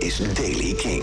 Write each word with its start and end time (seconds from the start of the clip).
is 0.00 0.16
Daily 0.34 0.74
King. 0.74 1.02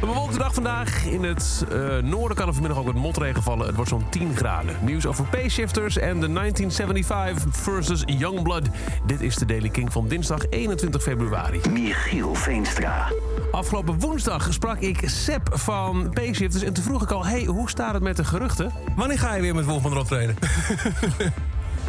Een 0.00 0.08
bewolkte 0.08 0.38
dag 0.38 0.54
vandaag. 0.54 1.04
In 1.04 1.24
het 1.24 1.64
eh, 1.72 1.96
noorden 1.98 2.36
kan 2.36 2.46
er 2.46 2.52
vanmiddag 2.52 2.78
ook 2.78 2.86
wat 2.86 2.94
motregen 2.94 3.42
vallen. 3.42 3.66
Het 3.66 3.74
wordt 3.74 3.90
zo'n 3.90 4.08
10 4.10 4.36
graden. 4.36 4.76
Nieuws 4.80 5.06
over 5.06 5.24
Payshifters 5.24 5.96
en 5.96 6.20
de 6.20 6.32
1975 6.32 7.62
versus 7.62 8.02
Youngblood. 8.06 8.68
Dit 9.06 9.20
is 9.20 9.36
de 9.36 9.44
Daily 9.44 9.68
King 9.68 9.92
van 9.92 10.08
dinsdag 10.08 10.48
21 10.50 11.02
februari. 11.02 11.60
Michiel 11.70 12.34
Veenstra. 12.34 13.12
Afgelopen 13.50 13.98
woensdag 13.98 14.52
sprak 14.52 14.78
ik 14.78 15.08
Seb 15.08 15.48
van 15.52 16.10
Payshifters 16.12 16.62
en 16.62 16.72
toen 16.72 16.84
vroeg 16.84 17.02
ik 17.02 17.10
al... 17.10 17.24
hey, 17.24 17.44
hoe 17.44 17.68
staat 17.70 17.94
het 17.94 18.02
met 18.02 18.16
de 18.16 18.24
geruchten? 18.24 18.72
Wanneer 18.96 19.18
ga 19.18 19.34
je 19.34 19.40
weer 19.42 19.54
met 19.54 19.64
Wolfman 19.64 19.98
optreden? 19.98 20.36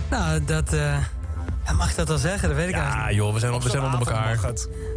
Nou, 0.10 0.44
dat... 0.46 0.74
eh, 0.74 0.98
ja, 1.70 1.76
mag 1.76 1.90
ik 1.90 1.96
dat 1.96 2.08
wel 2.08 2.18
zeggen? 2.18 2.48
Dat 2.48 2.58
weet 2.58 2.70
ik 2.70 2.76
eigenlijk 2.76 3.10
Ja, 3.10 3.16
joh, 3.16 3.34
we 3.34 3.40
zijn, 3.40 3.60
we 3.60 3.70
zijn 3.70 3.84
onder 3.84 4.00
elkaar. 4.00 4.40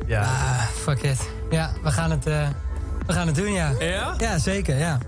Ja. 0.07 0.21
Ah, 0.23 0.61
fuck 0.61 1.03
it. 1.03 1.29
Ja, 1.51 1.71
we 1.83 1.91
gaan 1.91 2.11
het, 2.11 2.27
eh, 2.27 2.49
we 3.07 3.13
gaan 3.13 3.27
het 3.27 3.37
doen, 3.37 3.53
ja. 3.53 3.73
Ja? 3.79 4.15
Ja, 4.19 4.39
zeker, 4.39 4.79
ja. 4.79 4.99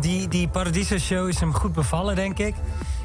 Die, 0.00 0.28
die 0.28 0.48
Paradiso-show 0.48 1.28
is 1.28 1.40
hem 1.40 1.54
goed 1.54 1.72
bevallen, 1.72 2.14
denk 2.14 2.38
ik. 2.38 2.54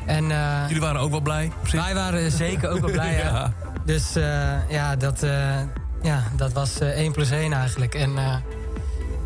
En 0.06 0.32
eh, 0.32 0.64
Jullie 0.68 0.82
waren 0.82 1.02
ook 1.02 1.12
wel 1.12 1.22
blij? 1.22 1.52
op 1.62 1.68
zich? 1.68 1.84
wij 1.84 1.94
waren 1.94 2.32
zeker 2.32 2.70
ook 2.70 2.80
wel 2.80 2.92
blij, 2.92 3.14
ja. 3.23 3.23
Ja. 3.23 3.54
Dus 3.86 4.16
eh, 4.16 4.70
ja, 4.70 4.95
dat, 4.95 5.23
eh, 5.23 5.56
ja, 6.02 6.23
dat 6.36 6.54
was 6.54 6.80
eh 6.80 6.88
1 6.90 7.12
plus 7.12 7.30
1 7.30 7.54
eigenlijk. 7.54 7.95
En 7.95 8.18
eh, 8.18 8.36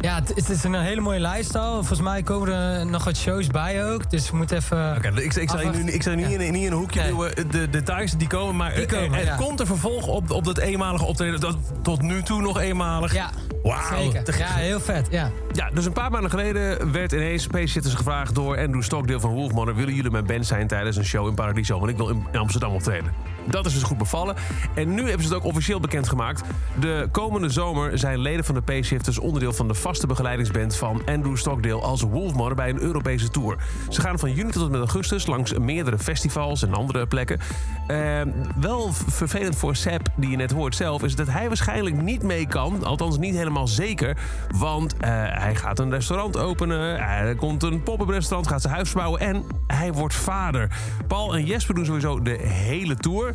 ja, 0.01 0.15
het, 0.15 0.27
het 0.35 0.49
is 0.49 0.63
een 0.63 0.73
hele 0.73 1.01
mooie 1.01 1.19
lifestyle. 1.19 1.73
Volgens 1.73 2.01
mij 2.01 2.23
komen 2.23 2.53
er 2.53 2.85
nog 2.85 3.03
wat 3.03 3.17
shows 3.17 3.47
bij 3.47 3.85
ook. 3.93 4.09
Dus 4.09 4.31
we 4.31 4.37
moeten 4.37 4.57
even... 4.57 4.95
Oké, 4.97 5.07
ik, 5.07 5.33
ik 5.33 5.49
je 5.51 5.83
nu, 5.83 5.91
ik 5.91 6.03
zal 6.03 6.11
je 6.11 6.17
niet, 6.17 6.39
in, 6.39 6.51
niet 6.51 6.63
in 6.65 6.71
een 6.71 6.77
hoekje 6.77 6.99
Nee. 7.01 7.09
duwen. 7.09 7.49
De 7.51 7.69
details 7.69 8.17
die 8.17 8.27
komen, 8.27 8.55
maar 8.55 8.73
Die 8.73 8.85
er- 8.85 9.01
komen, 9.01 9.19
er, 9.19 9.25
ja. 9.25 9.35
komt 9.35 9.59
een 9.59 9.65
vervolg 9.65 10.07
op, 10.07 10.31
op 10.31 10.43
dat 10.43 10.57
eenmalige 10.57 11.05
optreden. 11.05 11.39
Dat 11.39 11.57
tot 11.81 12.01
nu 12.01 12.21
toe 12.23 12.41
nog 12.41 12.59
eenmalig. 12.59 13.13
Ja, 13.13 13.29
Wauw. 13.63 14.11
Ja, 14.37 14.45
heel 14.45 14.79
vet, 14.79 15.07
ja. 15.11 15.31
Ja, 15.51 15.69
dus 15.73 15.85
een 15.85 15.93
paar 15.93 16.11
maanden 16.11 16.29
geleden 16.29 16.91
werd 16.91 17.11
ineens 17.11 17.47
Payshifters 17.47 17.95
gevraagd 17.95 18.35
door 18.35 18.57
Andrew 18.57 18.81
Stockdale 18.81 19.19
van 19.19 19.31
Wolfmother... 19.31 19.75
willen 19.75 19.93
jullie 19.93 20.11
mijn 20.11 20.25
band 20.25 20.45
zijn 20.45 20.67
tijdens 20.67 20.97
een 20.97 21.05
show 21.05 21.27
in 21.27 21.33
Paradiso? 21.33 21.79
Want 21.79 21.91
ik 21.91 21.97
wil 21.97 22.09
in 22.09 22.25
Amsterdam 22.33 22.73
optreden. 22.73 23.11
Dat 23.45 23.65
is 23.65 23.73
dus 23.73 23.83
goed 23.83 23.97
bevallen. 23.97 24.35
En 24.75 24.93
nu 24.93 25.01
hebben 25.01 25.27
ze 25.27 25.33
het 25.33 25.43
ook 25.43 25.49
officieel 25.49 25.79
bekendgemaakt. 25.79 26.41
De 26.79 27.07
komende 27.11 27.49
zomer 27.49 27.97
zijn 27.97 28.19
leden 28.19 28.45
van 28.45 28.55
de 28.55 28.61
Payshifters 28.61 29.19
onderdeel 29.19 29.53
van 29.53 29.67
de 29.67 29.73
vaste 29.73 30.07
begeleidingsband 30.07 30.75
van 30.75 31.01
Andrew 31.05 31.35
Stockdale 31.35 31.81
als 31.81 32.01
Wolfmother 32.01 32.55
bij 32.55 32.69
een 32.69 32.81
Europese 32.81 33.29
tour. 33.29 33.57
Ze 33.89 34.01
gaan 34.01 34.19
van 34.19 34.33
juni 34.33 34.51
tot 34.51 34.65
en 34.65 34.71
met 34.71 34.79
augustus 34.79 35.25
langs 35.25 35.53
meerdere 35.57 35.99
festivals 35.99 36.63
en 36.63 36.73
andere 36.73 37.07
plekken. 37.07 37.39
Eh, 37.87 38.21
wel 38.59 38.93
vervelend 38.93 39.55
voor 39.55 39.75
Seb, 39.75 40.07
die 40.15 40.29
je 40.29 40.37
net 40.37 40.51
hoort 40.51 40.75
zelf, 40.75 41.03
is 41.03 41.15
dat 41.15 41.27
hij 41.27 41.47
waarschijnlijk 41.47 42.01
niet 42.01 42.23
mee 42.23 42.47
kan. 42.47 42.83
Althans, 42.83 43.17
niet 43.17 43.35
helemaal 43.35 43.67
zeker. 43.67 44.17
Want 44.57 44.97
eh, 44.97 45.09
hij 45.27 45.55
gaat 45.55 45.79
een 45.79 45.91
restaurant 45.91 46.37
openen. 46.37 46.99
Er 46.99 47.35
komt 47.35 47.63
een 47.63 47.83
pop-up 47.83 48.09
restaurant, 48.09 48.47
gaat 48.47 48.61
zijn 48.61 48.73
huis 48.73 48.89
verbouwen. 48.89 49.19
En 49.19 49.43
hij 49.67 49.93
wordt 49.93 50.13
vader. 50.13 50.69
Paul 51.07 51.35
en 51.35 51.45
Jesper 51.45 51.75
doen 51.75 51.85
sowieso 51.85 52.21
de 52.21 52.37
hele 52.41 52.95
tour. 52.95 53.30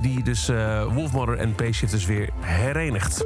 Die 0.00 0.22
dus 0.22 0.48
eh 0.48 0.84
Wolfmother 0.94 1.36
en 1.36 1.54
Payshifters 1.54 2.06
weer 2.06 2.28
herenigt. 2.40 3.24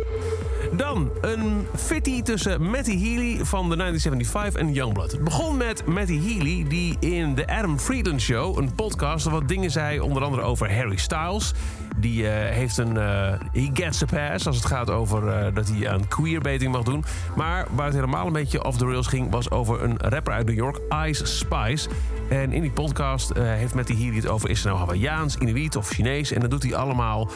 Dan 0.77 1.11
een 1.21 1.67
fitty 1.77 2.23
tussen 2.23 2.71
Matty 2.71 2.99
Healy 2.99 3.45
van 3.45 3.69
de 3.69 3.77
1975 3.77 4.61
en 4.61 4.73
Youngblood. 4.73 5.13
Het 5.13 5.25
begon 5.25 5.57
met 5.57 5.87
Matty 5.87 6.21
Healy, 6.21 6.69
die 6.69 6.97
in 7.01 7.35
de 7.35 7.47
Adam 7.47 7.79
Friedland 7.79 8.21
Show, 8.21 8.59
een 8.59 8.75
podcast, 8.75 9.25
wat 9.27 9.49
dingen 9.49 9.71
zei, 9.71 10.01
onder 10.01 10.23
andere 10.23 10.43
over 10.43 10.75
Harry 10.75 10.97
Styles. 10.97 11.53
Die 11.97 12.29
eh, 12.29 12.55
heeft 12.55 12.79
een. 12.79 12.97
eh, 12.97 13.33
he 13.53 13.71
gets 13.75 14.03
a 14.03 14.07
pass 14.07 14.47
als 14.47 14.57
het 14.57 14.67
gaat 14.67 14.91
over 14.91 15.29
eh, 15.29 15.55
dat 15.55 15.69
hij 15.69 15.89
aan 15.91 16.09
queerbaiting 16.09 16.73
mag 16.73 16.83
doen. 16.83 17.05
Maar 17.37 17.67
waar 17.71 17.87
het 17.87 17.95
helemaal 17.95 18.27
een 18.27 18.33
beetje 18.33 18.65
off 18.65 18.79
the 18.79 18.85
rails 18.85 19.07
ging, 19.07 19.31
was 19.31 19.51
over 19.51 19.83
een 19.83 19.97
rapper 19.99 20.33
uit 20.33 20.47
New 20.47 20.57
York, 20.57 20.81
Ice 21.07 21.27
Spice. 21.27 21.89
En 22.31 22.53
in 22.53 22.63
die 22.63 22.71
podcast 22.71 23.33
heeft 23.35 23.75
Matty 23.75 23.97
Healy 23.97 24.17
het 24.17 24.29
over: 24.29 24.51
is 24.51 24.57
het 24.57 24.67
nou 24.67 24.79
Hawaiiaans, 24.79 25.37
Inuit 25.37 25.77
of 25.77 25.89
Chinees? 25.89 26.33
En 26.33 26.41
dan 26.41 26.51
doet 26.51 26.63
hij 26.63 26.75
allemaal 26.75 27.31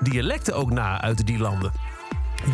dialecten 0.00 0.54
ook 0.54 0.70
na 0.70 1.00
uit 1.00 1.26
die 1.26 1.38
landen. 1.38 1.72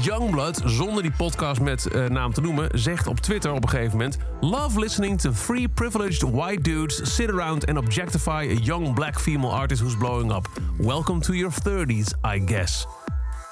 Youngblood, 0.01 0.61
zonder 0.65 1.03
die 1.03 1.13
podcast 1.17 1.61
met 1.61 1.87
eh, 1.87 2.05
naam 2.07 2.33
te 2.33 2.41
noemen, 2.41 2.69
zegt 2.73 3.07
op 3.07 3.21
Twitter 3.21 3.53
op 3.53 3.63
een 3.63 3.69
gegeven 3.69 3.91
moment: 3.91 4.19
Love 4.41 4.81
listening 4.81 5.21
to 5.21 5.31
three 5.47 5.69
privileged 5.69 6.31
white 6.31 6.63
dudes 6.63 7.15
sit 7.15 7.31
around 7.31 7.67
and 7.67 7.79
objectify 7.79 8.57
a 8.59 8.61
young 8.63 8.95
black 8.95 9.21
female 9.21 9.51
artist 9.53 9.81
who's 9.81 9.97
blowing 9.97 10.33
up. 10.33 10.49
Welcome 10.77 11.21
to 11.21 11.33
your 11.33 11.53
30s, 11.53 12.35
I 12.35 12.43
guess. 12.47 12.87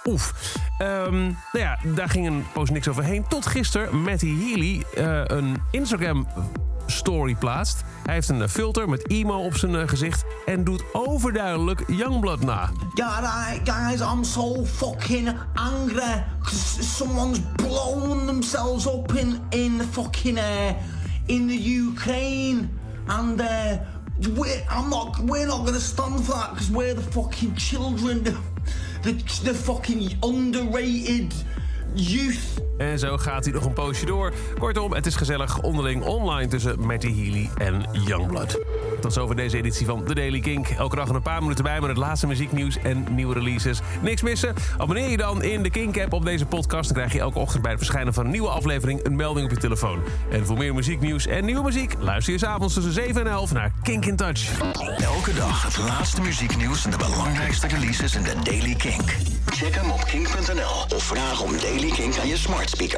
Oef. 0.04 0.54
Ehm, 0.78 1.22
nou 1.22 1.34
ja, 1.52 1.78
daar 1.94 2.08
ging 2.08 2.26
een 2.26 2.44
post 2.52 2.72
niks 2.72 2.88
overheen. 2.88 3.24
Tot 3.28 3.46
gisteren 3.46 4.02
Matty 4.02 4.36
Healy 4.38 4.84
eh, 4.94 5.20
een 5.24 5.56
Instagram 5.70 6.26
story 6.86 7.34
plaatst. 7.34 7.84
Hij 8.04 8.14
heeft 8.14 8.28
een 8.28 8.42
eh, 8.42 8.48
filter 8.48 8.88
met 8.88 9.10
emo 9.10 9.38
op 9.38 9.56
zijn 9.56 9.74
eh, 9.74 9.88
gezicht 9.88 10.24
en 10.46 10.64
doet 10.64 10.84
overduidelijk 10.92 11.84
Youngblood 11.86 12.44
na. 12.44 12.70
Alright, 12.94 13.70
guys, 13.70 14.00
I'm 14.00 14.24
so 14.24 14.64
fucking 14.64 15.34
angry 15.54 16.24
because 16.38 16.82
someone's 16.96 17.40
blown 17.56 18.26
themselves 18.26 18.86
up 18.86 19.12
in 19.12 19.40
in 19.50 19.80
fucking 19.90 20.38
uh, 20.38 20.72
in 21.26 21.46
the 21.46 21.70
Ukraine, 21.88 22.68
and 23.06 23.40
uh, 23.40 23.46
we're, 24.34 24.64
I'm 24.70 24.88
not. 24.88 25.18
We're 25.18 25.46
not 25.46 25.64
gonna 25.64 25.80
stand 25.80 26.24
for 26.24 26.32
that 26.32 26.50
because 26.50 26.70
we're 26.70 26.94
the 26.94 27.10
fucking 27.12 27.54
children, 27.56 28.22
the 28.22 28.32
the 29.44 29.54
fucking 29.54 30.18
underrated 30.22 31.34
youth. 31.96 32.38
En 32.76 32.98
zo 32.98 33.16
gaat 33.16 33.44
hij 33.44 33.52
nog 33.52 33.64
een 33.64 33.72
poosje 33.72 34.06
door. 34.06 34.32
Kortom, 34.58 34.92
het 34.92 35.06
is 35.06 35.16
gezellig 35.16 35.60
onderling 35.62 36.04
online 36.04 36.48
tussen 36.48 36.80
Matty 36.80 37.14
Healy 37.14 37.50
en 37.56 37.86
Youngblood. 37.92 38.58
Tot 39.00 39.12
zover 39.12 39.36
deze 39.36 39.56
editie 39.56 39.86
van 39.86 40.04
The 40.04 40.14
Daily 40.14 40.40
Kink. 40.40 40.68
Elke 40.68 40.96
dag 40.96 41.08
een 41.08 41.22
paar 41.22 41.42
minuten 41.42 41.64
bij 41.64 41.80
met 41.80 41.88
het 41.88 41.98
laatste 41.98 42.26
muzieknieuws 42.26 42.78
en 42.78 43.06
nieuwe 43.10 43.34
releases. 43.34 43.80
Niks 44.02 44.22
missen? 44.22 44.54
Abonneer 44.78 45.10
je 45.10 45.16
dan 45.16 45.42
in 45.42 45.62
de 45.62 45.70
Kink-app 45.70 46.12
op 46.12 46.24
deze 46.24 46.46
podcast. 46.46 46.88
Dan 46.88 46.96
krijg 46.96 47.12
je 47.12 47.18
elke 47.18 47.38
ochtend 47.38 47.62
bij 47.62 47.70
het 47.70 47.80
verschijnen 47.80 48.14
van 48.14 48.24
een 48.24 48.30
nieuwe 48.30 48.48
aflevering 48.48 49.04
een 49.04 49.16
melding 49.16 49.46
op 49.46 49.52
je 49.52 49.60
telefoon. 49.60 50.02
En 50.30 50.46
voor 50.46 50.56
meer 50.56 50.74
muzieknieuws 50.74 51.26
en 51.26 51.44
nieuwe 51.44 51.62
muziek... 51.62 51.94
luister 51.98 52.32
je 52.32 52.38
s'avonds 52.38 52.74
tussen 52.74 52.92
7 52.92 53.20
en 53.20 53.30
11 53.30 53.52
naar 53.52 53.72
Kink 53.82 54.04
in 54.04 54.16
Touch. 54.16 54.60
Elke 54.98 55.34
dag 55.34 55.62
het 55.62 55.78
laatste 55.78 56.20
muzieknieuws 56.20 56.84
en 56.84 56.90
de 56.90 56.96
belangrijkste 56.96 57.66
releases 57.66 58.14
in 58.14 58.22
de 58.22 58.34
Daily 58.42 58.74
Kink. 58.74 59.16
Check 59.46 59.74
hem 59.74 59.90
op 59.90 60.04
kink.nl 60.04 60.96
of 60.96 61.02
vraag 61.02 61.42
om 61.42 61.52
Daily 61.60 61.90
Kink 61.90 62.18
aan 62.18 62.28
je 62.28 62.36
smart 62.36 62.70
speaker. 62.70 62.94